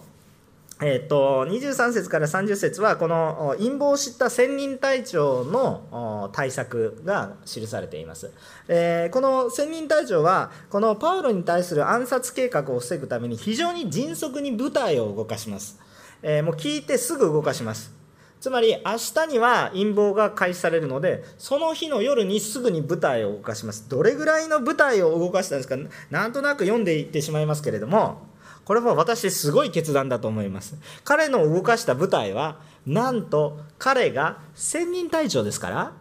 [0.84, 8.32] えーと、23節から30節はこの陰謀を知った千人隊長の対策が記されています、
[8.66, 15.78] えー、この千人隊長はこのパウロに対する暗殺計画を防ぐために非常に迅速に部隊を動かします、
[16.20, 18.02] えー、もう聞いてすぐ動かします。
[18.40, 23.88] つまり明日には陰謀が開始されるのでその日の夜にすぐに部隊を動かします。
[23.88, 25.76] どれぐらいの部隊を動かしたんですか？
[26.10, 28.31] なんとなく読んでいってしまいますけれども
[28.64, 30.76] これは私すごい決断だと思います。
[31.04, 35.92] 彼の動かした部隊はなんと彼が千人隊長ですから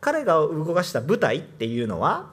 [0.00, 2.30] 彼が動かした部隊っていうのは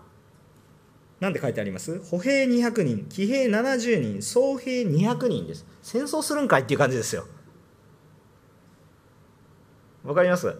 [1.20, 2.00] 何て書いてあります？
[2.00, 5.66] 歩兵200人騎兵70人総兵200人です。
[5.82, 7.26] 戦争するんかいっていう感じですよ。
[10.06, 10.56] わかります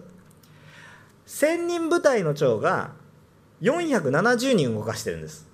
[1.26, 2.92] ？1000人部隊の長が
[3.62, 5.47] 470人動かしてるんです。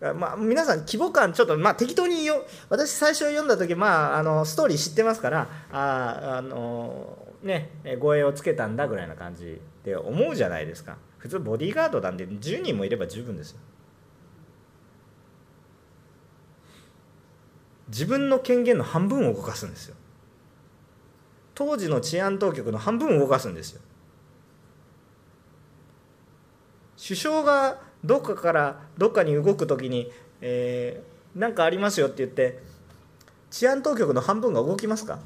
[0.00, 10.96] まあ、皆さん規模感ちょっと、まあ、適当によ私最初読んだ時、まあ、あのストーリー知ってますからああのね護衛をつけたんだぐらいな感じで思うじゃないですか。
[11.18, 13.60] 普通ボディーガードなんで10人もいれば十分ですよ。
[17.88, 19.96] 自分の権限の半分を動かすんですよ。
[21.54, 23.82] 当時の治安当局の半分を動かすんですよ。
[26.96, 32.62] 首相がどっかからどっかに動く時に何、えー、かありますよって言って
[33.50, 35.18] 治安当局の半分が動きますか？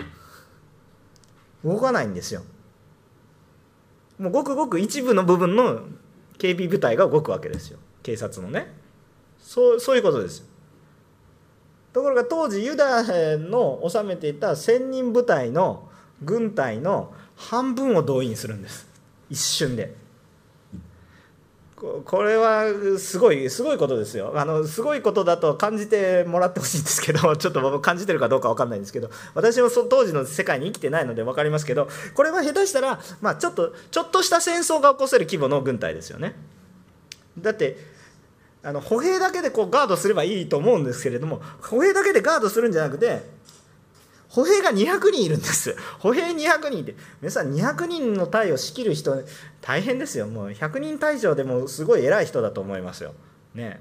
[1.65, 2.43] 動かないんですよ。
[4.19, 5.81] もうごくごく一部の部分の
[6.39, 7.79] 警備部隊が動くわけですよ。
[8.03, 8.73] 警察のね。
[9.41, 10.45] そうそういうことです
[11.93, 15.89] ところが当時ユダヤの治めていた千人部隊の
[16.23, 18.89] 軍隊の半分を動員するんです。
[19.31, 19.95] 一瞬で。
[22.05, 22.65] これは
[22.99, 24.33] すごいすごいことですよ。
[24.37, 29.11] あのすごいことだと感じてもらってほしいんですけど ちょっと僕感じてるかどうか分かんないんですけど。
[29.35, 36.35] 私もそ当時の世界に生きてないので分かりますけどこれは下手したら、まあ、ちょっとちょっとした戦争が起こせる規模の軍隊ですよね。
[37.39, 37.77] だって
[38.63, 43.23] あの歩兵だけでこうガードすればいいと思うんですけれども歩兵だけでガードするんじゃなくて
[44.35, 45.77] 歩兵が200人いるんです。
[46.01, 49.23] 歩兵200人って皆さん200人の隊を仕切る人
[49.61, 50.27] 大変ですよ。
[50.27, 53.15] もう100人隊長でもすごい偉い人だと思いますよ。
[53.55, 53.81] ね。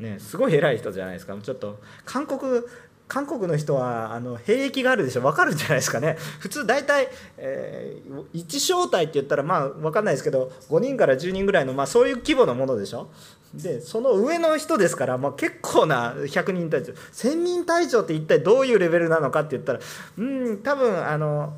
[0.00, 1.36] ねすごい偉い人じゃないですか。
[1.40, 2.64] ちょっと韓国
[3.06, 5.20] 韓国の人はあの兵役があるでしょ。
[5.20, 6.16] 分かるんじゃないですかね。
[6.40, 13.10] 普通大体、えー、1小隊って言ったらまあ分かんないですけど5人から10人ぐらいの、まあ、そういう規模のものでしょ。
[13.54, 16.92] でその上の人ですから、まあ、結構な100人隊長。
[16.92, 19.80] 1000人隊長って一体どういうレベルなのかって言ったら
[20.18, 21.54] うん多分あの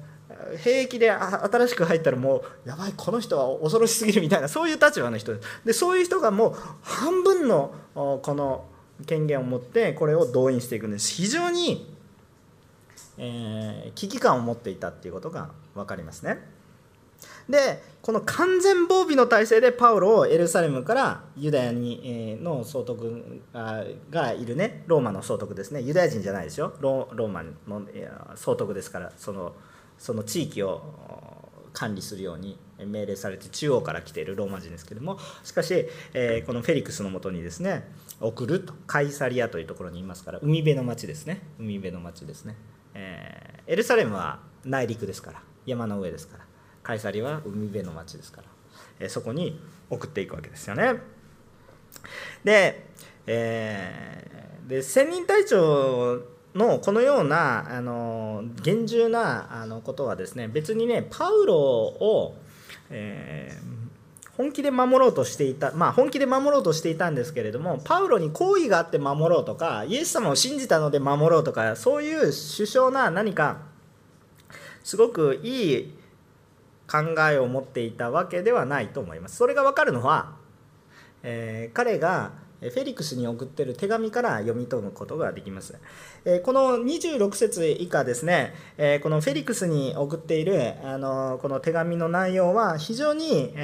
[0.59, 8.65] 兵役で新しく入ったらもうやばいこの人は恐ろしすぎるみたいなそういう立場の人でそういう人がもう半分のこの
[9.07, 11.13] 権限を持ってこれを動員していくんです。
[11.13, 11.95] 非常に、
[13.19, 16.54] えー、危機感を持っていたっていうことが分かりますね。
[17.49, 23.43] でこの完全防備の体制でパウロをエルサレムからユダヤにの総督
[24.11, 24.85] がいるね。
[24.87, 25.81] ローマの総督ですね。
[25.81, 26.75] ユダヤ人じゃないですよ。
[26.81, 27.87] ローマの
[28.37, 29.55] 総督ですからその
[29.99, 30.83] その地域を
[31.73, 35.19] 管理するように命令されて中央から来ているローマ人ですけども。
[35.43, 41.43] しかし、え、このフェリクスのもとにですね送るとカイサリアというところにいますから海辺の町ですね。
[41.59, 42.57] 海辺の町ですね、
[42.95, 46.45] えー、エルサレムは内陸ですから山の上ですから。
[46.85, 48.49] カイサリは海辺の町ですから、
[49.01, 49.59] えそこに
[49.91, 51.01] 送っていくわけですよね。
[52.45, 52.87] で,、
[53.27, 56.21] えー、で千人隊長
[56.55, 62.37] のこのようなあの厳重なあのことはですね別にねパウロを、
[62.91, 73.59] えー、本気で守ろうとしていたまあ本気で守ろうとしていたんですけれどもパウロに好意があって守ろうとかイエス様を信じたので守ろうとかそういう首相な何か
[74.85, 75.95] すごくいい
[76.91, 76.99] 考
[77.31, 79.37] えを持っていたわけではないと思います。
[79.37, 80.37] それが分かるのは、
[81.23, 85.75] えー、彼がフェリクスに送ってる手紙から読み取ることができます。
[86.43, 88.55] この26節以下ですね、
[89.03, 93.55] このフェリクスに送っているあのこの手紙の内容は非常に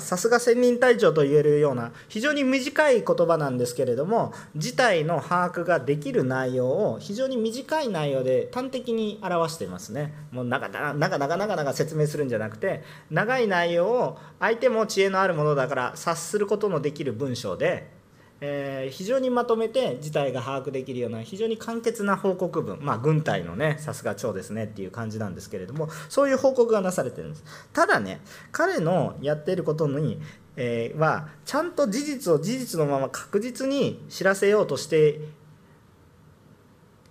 [0.00, 10.12] さすが千人隊長と言えるような非常に短い言葉なんですけれども事態の把握ができる内容を非常に短い内容で端的に表していますね。
[10.30, 17.93] もう長々長々長々説明するんじゃなくて長い内容を相手も知恵のあるものだから察することのできる文章で
[18.40, 27.44] えー、非常にまとめて事態が把握できるような非常に簡潔な報告文、まあ、軍隊のねさすが長ですねっていう感じなんですけれどもそういう報告がなされてるんです。
[27.72, 28.20] ただね
[28.52, 30.20] 彼のやっていることに、
[30.56, 35.20] えー、はちゃんと事実を事実のまま確実に知らせようとして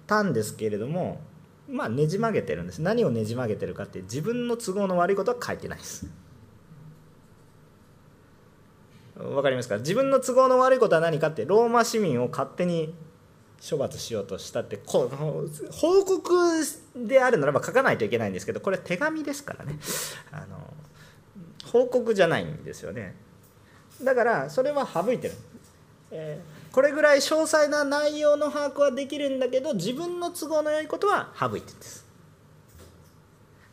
[0.05, 1.21] たんですけれども
[1.69, 2.81] まあねじ曲げてるんです。
[2.81, 6.05] 何をねじ曲げてるかって自分の都合の悪いことは書いてないです。
[9.23, 9.77] 分かりますか？
[9.77, 12.93] 自分の都合の悪いことは何かってローマ市民を勝手に
[13.67, 16.33] 処罰しようとしたってこう報告
[16.95, 19.79] であるならば書かないといけないんですけどこれ手紙ですからね。
[20.31, 20.73] あの
[21.71, 23.15] 報告じゃないんですよね。
[24.01, 25.35] だからそれは省いてる、
[26.11, 32.05] えー、これぐらい詳細な内容の把握はできるんだけど自分の都合の良いことは省いてるんです。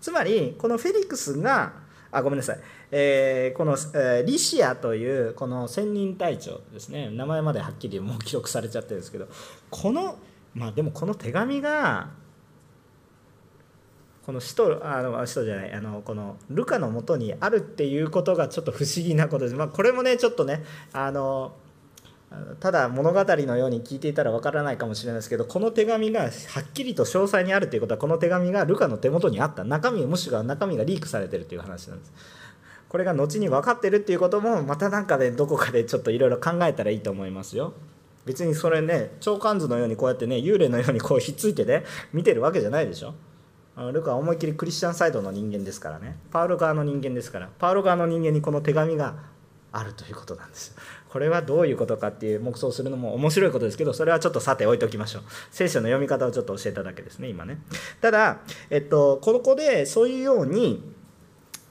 [0.00, 1.72] つまりこのフェリックスが
[2.12, 2.60] あごめんなさい。
[2.92, 9.28] えー、この、えー、リシアというこの千人隊長ですね名前まではっきりもう記録されちゃってるんですけど
[9.70, 10.18] この
[10.54, 12.08] まあでもこの手紙が
[14.26, 19.56] この使徒あの使徒じゃないあのこのルカのもとにあるっていうことがちょっと不思議なことです。
[19.56, 21.52] まあ、これもねちょっとねあの
[22.60, 26.30] ただ物語のように聞いていたらわからないかもしれないですけどこの手紙がはっ
[26.72, 32.12] きりと詳細にあるということはこの手紙がルカの手元にあった中身もしくは中身がリークされてるという話なんです。
[32.90, 37.72] これが後に分かってるっていうこともまた何かでどこかでちょっといろいろ考えたらいいと思いますよ。
[38.26, 43.14] 別にそれね長官図のようにこうやってね幽霊のようにこうひっついてね見てるわけじゃないでしょ。
[43.92, 46.16] ルカは思いっきりクリスチャンサイドの人間ですからね。
[46.30, 47.48] パウロ側の人間ですから。
[47.58, 49.14] パウロ側の人間にこの手紙が
[49.72, 50.74] あるということなんです
[51.08, 55.22] これはどういうことかっていう黙想するのも面白いことですけどそれはちょっとさて置いておきましょう。
[55.50, 57.58] 聖書の読み方をちょっと教えただけですね今ね。
[58.00, 58.38] ただ、
[58.70, 60.82] えっと、ここでそういうように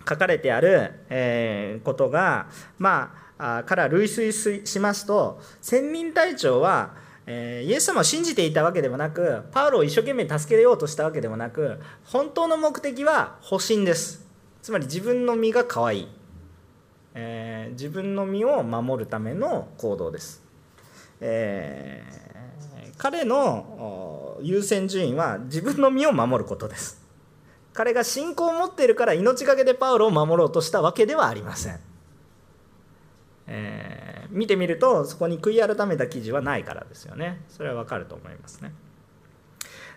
[0.09, 6.95] 書かれてある、えことが、まあ、から類推しますと先民隊長は、
[7.27, 14.29] えイエス様を信じていたわけでもなくパウロを一生懸命助けようとしたわけでもなく本当の目的は保身です。
[14.61, 16.07] つまり自分の身が可愛い、
[17.13, 20.43] えー、自分の身を守るための行動です、
[21.21, 26.98] えー、彼の優先順位は自分の身を守ることです。
[27.73, 31.79] 彼が信仰を持っているから命がけでパウロを守ろうとしたわけではありません、
[33.47, 37.41] えー、見てみるとそこに悔い改めた記事はないからですよね。
[37.47, 38.73] それはわかると思いますね。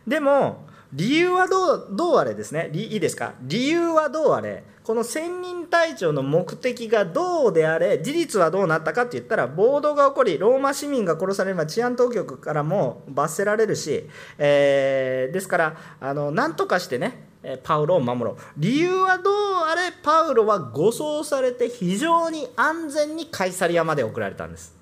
[0.07, 2.71] でも理由はどうどうあれですね。
[2.75, 3.35] いいですか？
[3.41, 4.63] 理由はどうあれ？
[4.85, 8.03] この千人隊長の目的がどうであれ？
[8.03, 14.07] 事実はどうなったかって言ったら暴動が起こりローマ市民が殺されれば治安当局からも罰せられるし、
[14.37, 17.32] えー、ですからあの何とかしてね
[17.63, 18.37] パウロを守ろう。
[18.57, 19.35] 理由はどう
[19.69, 24.77] あれパウロは護送されて非常に安全にカイサリアまで送られたんです。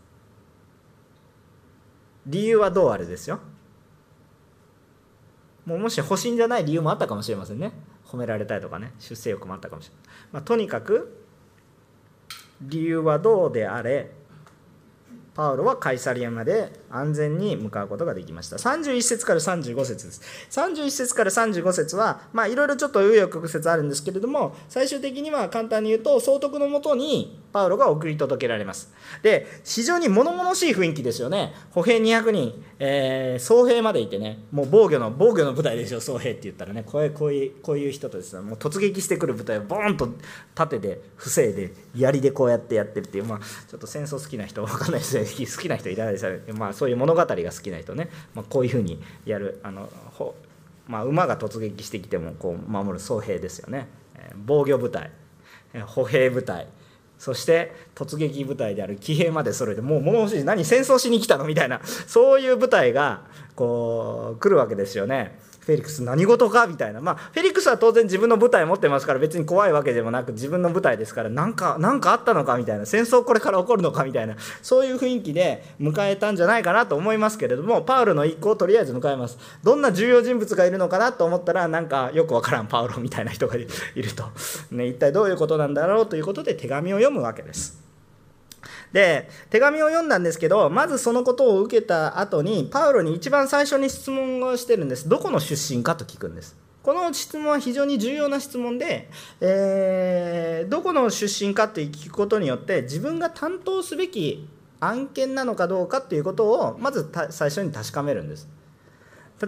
[2.26, 3.40] 理由はどうあれですよ。
[5.64, 7.72] もうもし保身じゃない理由もあったかもしれませんね。
[8.10, 11.24] 褒められたいとかね出世欲もあったかもしれない、まあ、とにかく
[12.60, 14.10] 理由はどうであれ
[15.34, 18.56] パウロはカイサリアまで安全に向かうことができました。
[18.56, 20.20] 31節から35節です。
[20.50, 28.92] 31節から35節はまあいろいろちょっと紆余曲折あるんですけれども最終的には簡単に言うと総督のもとにパウロが送り届けられます。
[29.22, 31.52] で非常に物々しい雰囲気ですよね。
[31.70, 36.82] 歩兵200人、えー、総兵までいてねもう防御の防御の部隊ですよ総兵って言ったらね。
[36.84, 40.08] こういうこういうこういう人とですねもう突撃してくる部隊をボーンと
[40.54, 45.24] 盾で防いで槍でこうやってやってるっていうまあちょっと戦争好きな人わかんないですね。
[45.24, 50.34] 好きな人いらないですよ、まあ、そういう物語が好きな人ね、まあ、こういうふうにやるあのほ
[50.86, 55.10] まあ、馬が突撃してきてもこう守る僧兵ですよねえ防御部隊
[55.74, 56.66] え歩兵部隊
[57.18, 63.24] そして突撃部隊である騎兵まで揃えてもう物欲しい何戦争しに来たのみたいなそういう部隊が
[63.54, 65.38] こう来るわけですよね。
[65.70, 67.00] フェリックス何事かみたいな。
[67.00, 72.86] まあフェリックスは当然自分の部隊持ってますから別に怖いわけでもなく自分の部隊ですから何か何かあったのかみたいな。
[72.86, 74.36] 戦争これから起こるのかみたいな。
[74.62, 79.38] そういう雰囲気で迎えたんじゃないかなと思いますけれどもパウロの一行をとりあえず迎えます。
[79.62, 83.68] どんな重要人物がいるのかなと思ったらなんかよくわからんパウロみたいな人がいる
[84.14, 84.24] と、
[84.72, 87.89] ね、一体どういうことなんだろうということで手紙を読むわけです。
[88.92, 95.08] で手紙を読んだんですけどまずそのことを受けた後にパウロに一番最初に質問をしてるんです。
[95.08, 96.56] どこの出身かと聞くんです。
[96.82, 99.10] この質問は非常に重要な質問で、
[99.40, 104.48] えー、どこの出身かって聞くことによって自分が担当すべき
[104.80, 108.48] 案件なのかどうかっていうことをまず最初に確かめるんです。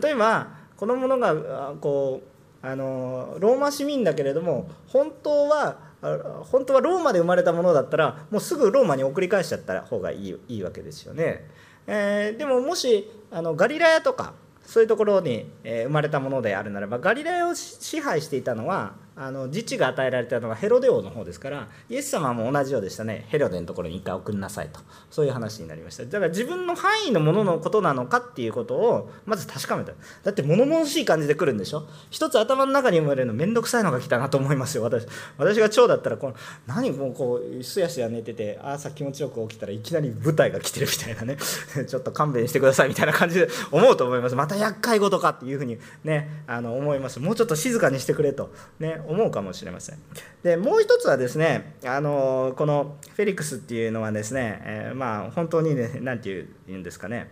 [0.01, 2.23] 例えばこの者がこ
[2.63, 11.47] うあのローマ市民だけれども本当は本当はローマで生まれたものだったらもうすぐローマに送り返しちゃった方がいいいいわけですよね。
[11.87, 14.35] えー、でももしあのガリラヤとか
[14.65, 23.27] そういうところに、え生まれたものであるならばガリラヤを支配していたのはあの自治が与えられたのはヘロデ王の方ですからイエス様も同じようでしたね。
[23.29, 24.81] ヘロデのところに一回送りなさいと。
[25.11, 26.05] そういう話になりました。
[26.05, 29.93] だから自分の範囲のもののことなのかっていうことをまず確かめた。
[30.23, 31.85] だって物々しい感じで来るんでしょ？
[32.11, 35.07] 一つ頭の中に生まれるの面倒くさいのが来たなと思いますよ私。
[35.37, 36.35] 私が長だったらこの
[36.67, 41.37] 何もうこうすやすや寝てて朝気持ちよく起きたらいきなり舞台が来てるみたいなね。
[41.87, 44.35] ちょっと勘弁してくださいみたいな感じで思うと思います。
[44.37, 47.21] また厄介事かっていうふうにねあの思います。
[47.21, 48.51] もうちょっと静かにしてくれと。
[48.79, 49.02] ね。
[49.07, 49.99] 思うかもしれません。
[50.43, 57.31] でもう一つはですねあのこのフェリックスっていうのはですね、えー、まあ本当にね何て言うんですかね。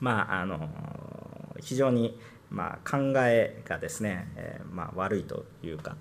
[0.00, 0.68] まああの
[1.60, 2.18] 非常に
[2.50, 5.96] まあ、考えがですね、えー、まあ、悪いというか、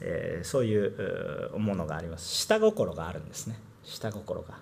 [0.00, 2.28] えー、そういうものがあります。
[2.28, 3.58] 下心があるんですね。
[3.82, 4.54] 下心が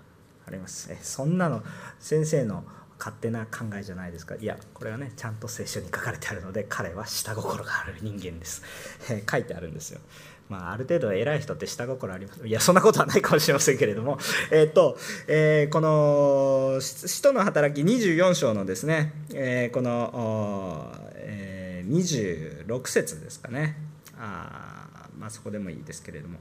[0.47, 1.63] あります、えそんなの
[1.99, 2.63] 先生の
[2.97, 4.35] 勝手な考えじゃないですか。
[4.35, 8.61] いやこれはねちゃんと聖書に書かれてあるので彼は下心がある人間です、
[9.29, 9.99] 書いてあるんですよ。
[10.47, 12.47] まあ、ある程度偉い人って下心あります。
[12.47, 14.19] いやそんなことはないかもしれませんけれども。
[14.51, 23.77] えっ、と、えー、この使徒の働き24章のですね、えー、この、えー、26節ですかね。
[24.19, 26.37] あまあそこでもいいですけれども。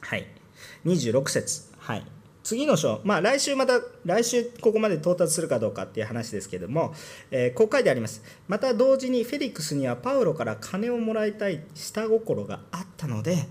[0.00, 0.26] はい。
[0.86, 1.68] 26節。
[1.78, 2.06] はい。
[2.48, 6.94] 次の章、まあ、来週また、来週ここまで到達するかどうかっていう話ですけども、
[7.30, 8.22] えー、こう書いてあります。
[8.48, 13.46] また同時にフェリックスにはパウロから金をもらいたい下心があったので、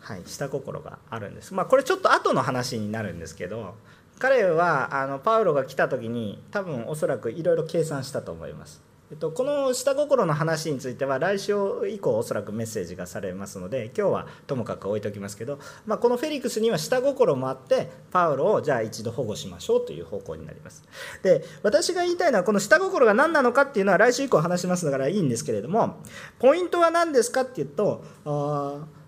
[0.00, 1.54] はい、下心があるんです。
[1.54, 3.76] まあ、これちょっと後の話になるんですけど、
[4.18, 8.89] 彼はあのパウロが来た時に多分おそらくいろいろ計算したと思います。
[9.10, 11.52] えっと、この下心の話については来週
[11.88, 20.84] 以降おそらくメッセージがされますので今日はともかく置いておきますけど、まあ、このフェリクスには下心もあってパウロをじゃあ一度保護しましょうという方向になります。
[21.24, 25.98] で私が言いたいのはこの下心が何なのかっていうのは来週以降話しますからいいんですけれども
[26.38, 28.04] ポイントは何ですかっていうと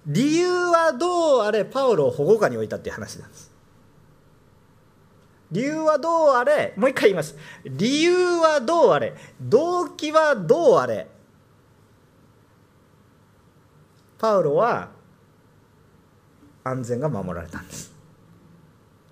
[0.07, 3.52] 理由はどうあれパウロを保護下に置いたっていう話なんです。
[5.53, 6.73] 理由はどうあれ？
[6.77, 7.37] もう一回言います。
[7.65, 9.15] 理由はどうあれ？
[9.41, 11.07] 動機はどうあれ？
[14.19, 14.89] パウロは
[16.65, 17.93] 安全が守られたんです。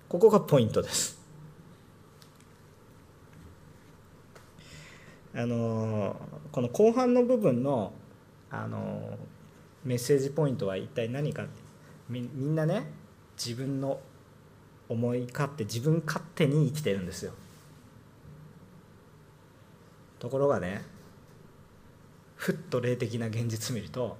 [0.09, 1.21] ここがポイントです。
[5.35, 6.15] あの
[6.51, 7.93] この後半の部分の
[8.49, 9.17] あの
[9.85, 11.45] メッセージポイントは一体何か？
[12.09, 12.89] みみんなね
[13.37, 13.99] 自分の
[14.91, 17.31] 思い勝手自分勝手に生きてるんですよ。
[20.19, 20.83] ところがね
[22.35, 24.17] ふっと霊的な現実見ると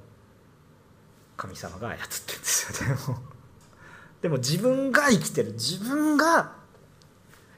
[1.35, 2.95] 神様が操ってるんですよ。
[2.95, 3.21] ね
[4.23, 6.55] でも自分が生きてる自分が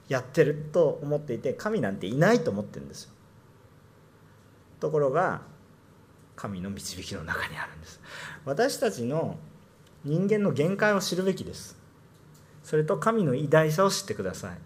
[0.08, 3.12] やってると思っていて神なんていないと思ってるんですよ。
[4.80, 5.42] ところが
[6.36, 8.02] 神の導きの中にあるんです。
[8.44, 9.38] 私たちの
[10.04, 11.83] 人間の限界を知るべきです。
[12.64, 14.58] それと神の偉大さを知ってください。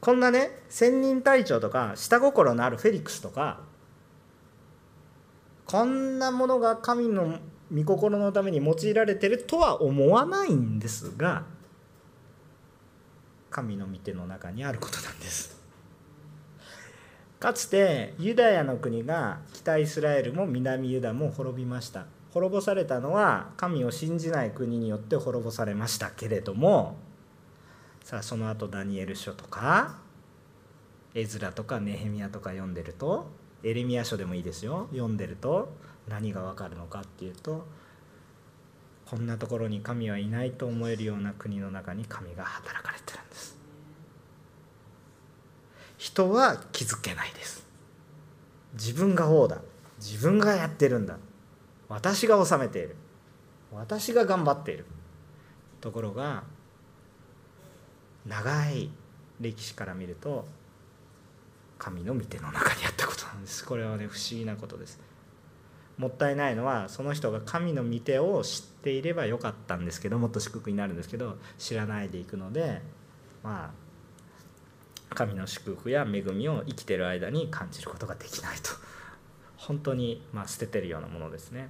[0.00, 3.60] こんなね千人隊長とか下心のあるフェリックスとか
[5.64, 7.38] こんなものが神の
[7.74, 11.44] 御心のために用いられてるとは思わないんですが
[13.50, 15.56] 神の御手の中にあることなんです。
[17.40, 22.06] かつてユダヤの国が北イスラエルも南ユダも滅びました。
[22.36, 26.98] 滅ぼされたのは神を信じない国によって滅ぼされましたけれども
[28.04, 29.96] さあその後ダニエル書とか
[31.14, 33.30] 絵面とかネヘミヤとか読んでると
[33.64, 34.86] エレミヤ書でもいいですよ。
[34.90, 35.72] 読んでると
[36.08, 37.66] 何がわかるのかっていうと
[39.06, 43.56] こんなところに神はいないと思えるような国の中に神が働かれてるんです。
[45.96, 47.66] 人は気づけないです。
[48.74, 49.62] 自分が王だ。
[49.98, 51.16] 自分がやってるんだ。
[51.88, 52.96] 私が治めている。
[53.72, 54.86] 私が頑張っている。
[55.80, 56.44] ところが
[58.26, 58.90] 長い
[59.40, 60.46] 歴史から見ると
[61.78, 63.64] 神の御手の中にあったことなんです。
[63.64, 65.00] これはね不思議なことです。
[65.98, 72.82] もったいないのはその人が神の御手を知っていればよかったんですけどもっと祝福になるんですけど知らないでいくので
[73.42, 78.85] まあ神の祝福や恵みを生きてる間に感じることができないと。
[79.56, 81.68] 本当にまあ捨ててるようなものですね。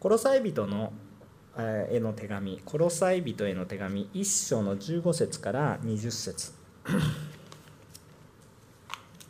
[0.00, 0.92] コロサイ人の
[1.56, 6.52] への手紙コロサイ人への手紙1章の15節から20節。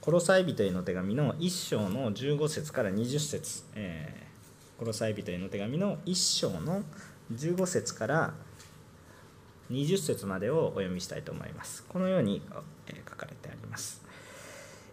[0.00, 6.82] コロサイ人への手紙の1章の15節から20 節、えー、コロサイ人への手紙の1章の
[7.32, 8.34] 15節から
[9.70, 11.84] 20節までをお読みしたいと思います。
[11.84, 12.42] このように
[13.08, 14.02] 書かれてあります。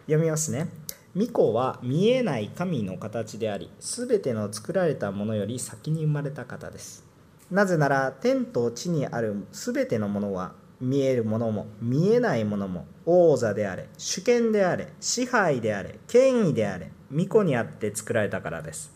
[0.06, 0.68] 読みますね。
[1.14, 7.04] 巫女は見えない神の形でありすべての作られたものより先に生まれた方です。
[7.50, 18.90] なぜなら天と地にあるすべてのものは見えるものも見えないものも王座であれ主権であれ支配であれ権威であれ巫女にあって作られたからです。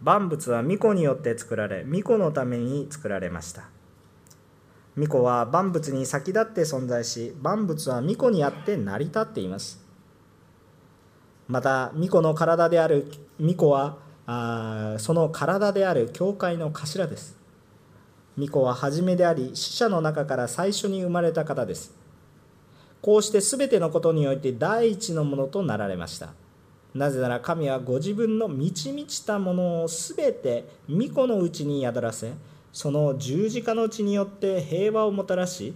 [0.00, 3.68] 万物は巫女によって作られ巫女のために作られました。
[4.94, 9.85] 巫女は万物に先立って存在し万物は巫女にあって成り立っています。
[11.48, 17.36] また巫女の体である巫女はあその体である教会の頭です。
[18.36, 21.94] 巫女は初めであり死者の中から最初に生まれた方です。
[23.00, 26.30] こうして全てのことにおいて第一のものとなられました。
[26.96, 32.32] なぜなら神はご自分の満ち満ちたものを全て巫女のうちに宿らせ
[32.72, 35.74] その十字架の地によって平和をもたらし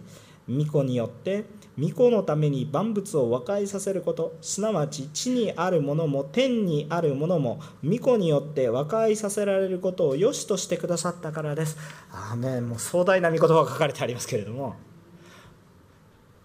[0.48, 1.44] 巫女によって
[1.80, 4.36] 巫女のために万物を和解させること。
[4.42, 11.78] すなわち地にあるものも天にあるものも巫女によって和解させられることを良しとしてくださったからです。
[12.12, 12.68] アーメン。
[12.68, 14.76] もう壮大な御言葉が書かれてありますけれども。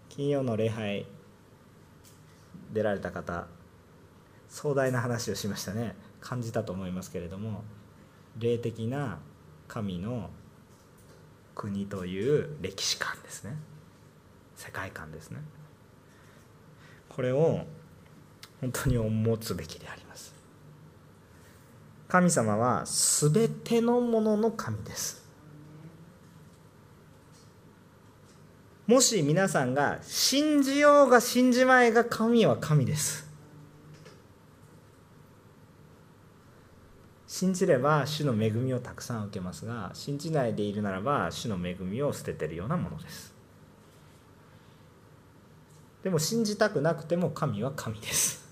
[0.07, 1.05] 金曜の礼拝
[2.71, 3.47] 出られた方
[4.47, 5.97] 壮大な話をしましたね。
[6.21, 7.65] 感じたと思いますけれども。
[8.39, 9.19] 霊的な
[9.67, 10.29] 神の
[11.53, 13.57] 国という歴史観ですね。
[14.55, 15.39] 世界観ですね。
[17.09, 17.65] これを
[18.61, 20.33] 本当に持つべきであります。
[22.07, 25.25] 神様は全てのものの神です。
[28.87, 33.25] もし皆さんが信じようが信じまいが神は神です。
[37.27, 43.34] 信じれば主の恵みをたくさん受けますが信じないでいるならば主の恵みを捨ててるようなものです。
[46.05, 48.45] でも信じたくなくても神は神です。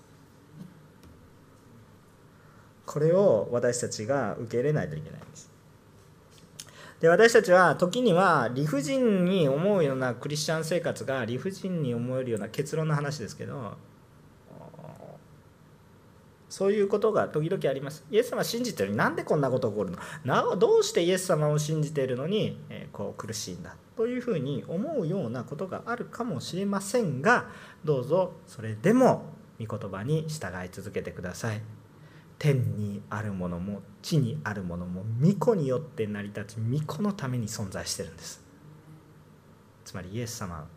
[2.83, 5.51] これを私たちが受け入れないといけないんです。
[6.99, 13.77] で私たちは時には理不尽に思うようなクリスチャン生活が理不尽に思えるような結論の話ですけど
[16.49, 18.03] そういうことが時々あります。
[18.09, 19.97] イエス様信じてるのになんでこんなこと起こるの？
[20.25, 23.75] などうしてイエス様を信じているのに、えこう苦しいんだ？
[23.95, 27.49] というふうに思うようなことがあるかもしれませんが
[27.83, 29.25] どうぞそれでも
[29.59, 31.61] 御言葉に従い続けてください。
[32.43, 38.43] 天にあるものも地にあるものも巫女によって成り立ち巫女のために存在してるんです
[39.85, 40.67] つまりイエス様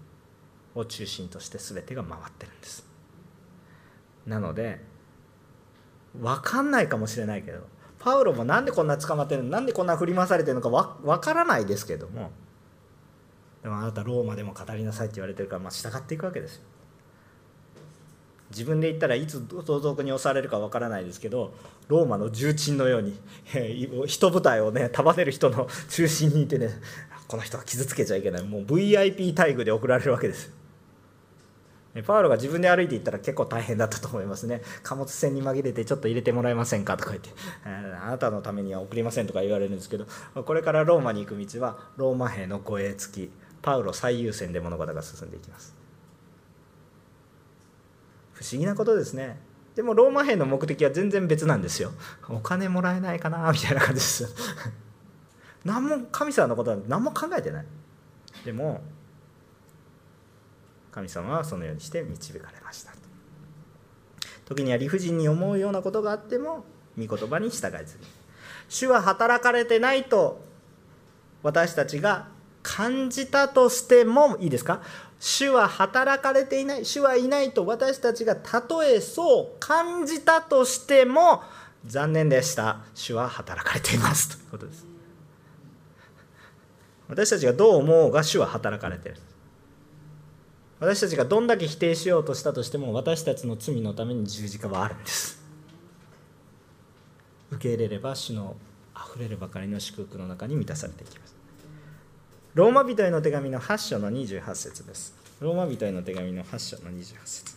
[0.77, 2.87] を中心として全てが回ってるんです
[4.27, 4.81] なので
[6.15, 7.67] 分かんないかもしれないけど
[7.99, 12.31] パウロもなんでこんな捕まってるのなんでこんな振り回されてるのか分からないですけども
[13.67, 16.63] でもあなたローマでも語りなさいって言われてるから、まあ、従っていくわけですよ。
[18.51, 21.53] 自分で言ったらいつ同族に押されるか分からないですけど
[21.89, 23.19] ローマの重鎮のように
[24.07, 26.71] 人部隊をね束ねる人の中心にいてね
[27.27, 28.45] この人は傷つけちゃいけない。
[28.45, 30.53] もう VIP 待遇で送られるわけです
[32.07, 34.63] パウロが自分で歩いていったら結構大変だったと思いますね。
[34.85, 37.31] 貨物船に紛れてちょっと入れてもらえませんかとか言って
[37.65, 40.07] あなたのためには送りませんとか言われるんですけど
[40.45, 43.46] これからローマに行く道はローマ兵の護衛付き。
[43.67, 45.75] パウロ最優先で物事が進んでいきます。
[48.33, 49.41] 不思議なことですね。
[49.75, 51.91] でもローマ兵の目的は全然別なんですよ。
[52.29, 54.29] お金もらえないかなみたいな感じです。
[55.67, 57.67] 何も神様のことは何も考えてない。
[58.45, 58.85] でも
[60.93, 62.93] 神様はそのようにして導かれました
[64.45, 66.65] 時には理不尽に思うようなことがあっても
[66.97, 68.05] 御言葉に従えずに。
[68.69, 70.41] 主は働かれてないと
[71.43, 72.36] 私たちが
[72.69, 74.83] 感じたとしてもいいですか？
[75.21, 81.43] 主は働かれていない主はいないと私たちがたとえそう感じたとしても
[81.87, 82.81] 残念でした。
[82.95, 84.85] 主は働かれていますということです。
[87.09, 89.19] 私たちがどう思うが主は働かれている。
[90.81, 95.41] 私たちがどんだけ否定しようとしたとしても私たちの罪のために十字架はあるんです。
[97.53, 98.57] 受け入れれば主の
[98.93, 101.36] あふれるばかりの祝福の中に満たされていきます。
[102.57, 105.15] ローマ人への手紙の8章の28節です。
[105.41, 107.55] ローマ人への手紙の8章の28節。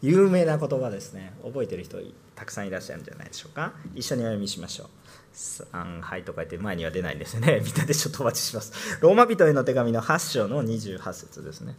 [0.00, 1.34] 有名な言葉ですね。
[1.44, 1.98] 覚えてる人
[2.34, 3.74] たくさんいらっしゃるんじゃないでしょうか。
[3.94, 4.88] 一緒にお読みしましょう。
[5.34, 7.60] 3はいとか言って前には出ないんですね。
[7.62, 8.72] 見たでちょっとお待ちします。
[9.02, 11.74] ローマ人への手紙の8章の28節ですね。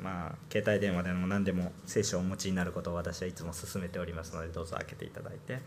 [0.00, 5.58] まあ、携帯電話でも何でも聖書をお持ちになることを私はいつも勧めておりますのでどうぞ開けていただいて。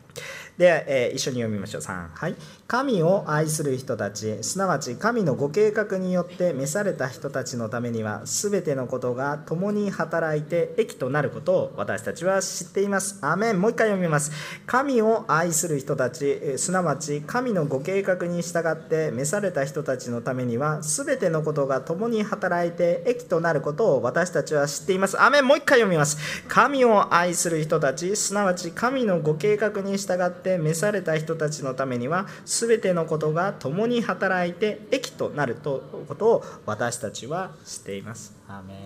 [0.58, 1.82] で、えー、一緒に読みましょう。
[1.82, 2.36] 3はい。
[2.68, 13.20] 神を愛する人たちすなわち神のご計画によって召された人たちのためには全てのことが共に働いて益となることを私たちは知っています。
[13.22, 13.60] アメン。
[13.60, 14.32] もう一回読みます。
[14.66, 25.20] 神を愛する人たちすなわち神のご計画に従って召された人たちのためには全てのことが共に働いて益となることを私私たちは知っています。
[25.20, 26.44] アメンもう一回読みます。
[26.48, 38.36] 神を愛する人たち、すなわち神のご計画に従って召された人たちのためには、すべてのことが共に働いて益となるということを私たちは知っています。
[38.48, 38.78] アメン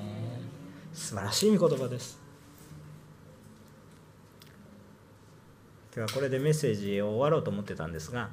[0.93, 2.17] 素晴らしい御言葉です。
[5.93, 8.29] 今日はこれでメッセージを終わろうと思ってたんですが、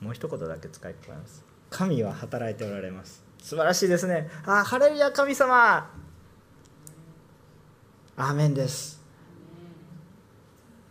[0.00, 1.44] もう一言だけ使い加えます。
[1.70, 3.24] 神は働いておられます。
[3.42, 4.30] 素晴らしいですね。
[4.46, 6.01] あ、ハレルヤ神様
[8.16, 9.00] アーメンです。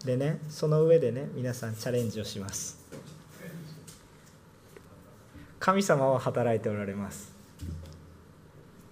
[0.03, 2.80] でねその上でね皆さんチャレンジをします。
[5.59, 7.32] 神様は働いておられます。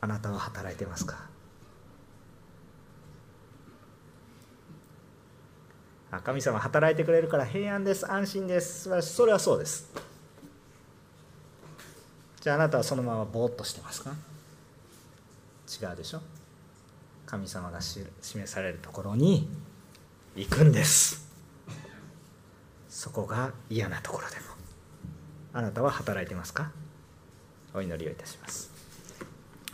[0.02, 1.28] あなたは働いてますか？
[6.12, 8.10] あ神様働いてくれるから平安です。
[8.10, 8.90] 安心です。
[9.02, 9.92] それはそうです。
[12.40, 14.12] じゃああなたはそのままぼーっとしてますか？
[14.12, 16.22] 違うでしょ？
[17.30, 18.12] 神様が示
[18.48, 19.48] されるところに
[20.36, 21.30] 行くんです。
[22.90, 24.42] そこが嫌なところでも。
[25.54, 26.72] あなたは働いてますか？
[27.76, 28.69] お祈りをいたします。